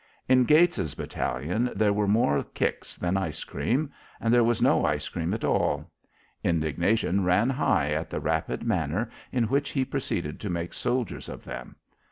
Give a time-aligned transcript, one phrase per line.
[0.27, 5.07] In Gates's battalion there were more kicks than ice cream, and there was no ice
[5.07, 5.91] cream at all.
[6.43, 11.43] Indignation ran high at the rapid manner in which he proceeded to make soldiers of
[11.43, 11.75] them.